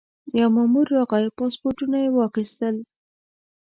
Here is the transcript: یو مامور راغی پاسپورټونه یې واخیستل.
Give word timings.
یو 0.39 0.49
مامور 0.55 0.85
راغی 0.97 1.27
پاسپورټونه 1.37 1.97
یې 2.03 2.09
واخیستل. 2.11 2.75